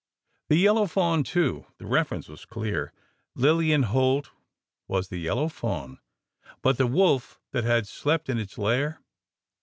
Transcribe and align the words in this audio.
The 0.49 0.55
"yellow 0.57 0.87
fawn," 0.87 1.23
too. 1.23 1.67
The 1.77 1.85
reference 1.85 2.27
was 2.27 2.43
clear; 2.45 2.91
Lilian 3.35 3.83
Holt 3.83 4.31
was 4.87 5.09
the 5.09 5.19
yellow 5.19 5.47
fawn. 5.47 5.99
But 6.63 6.77
the 6.79 6.87
wolf 6.87 7.39
that 7.51 7.65
had 7.65 7.87
"slept 7.87 8.27
in 8.27 8.39
its 8.39 8.57
lair"? 8.57 8.99